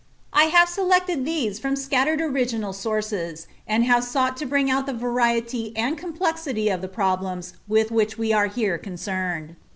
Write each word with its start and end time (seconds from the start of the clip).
I 0.33 0.45
have 0.45 0.67
selected 0.67 1.25
these 1.25 1.59
from 1.59 1.75
scattered 1.75 2.21
original 2.21 2.73
sources, 2.73 3.45
and 3.67 3.83
have 3.83 4.03
sought 4.03 4.35
to 4.37 4.47
bring 4.47 4.67
out 4.71 4.87
the 4.87 4.93
variety 4.95 5.77
and 5.77 5.95
complexity 5.95 6.69
of 6.69 6.81
the 6.81 6.87
problems 6.89 7.53
with 7.67 7.91
which 7.91 8.17
we 8.17 8.33
are 8.33 8.47
here 8.47 8.79
concerned. 8.79 9.55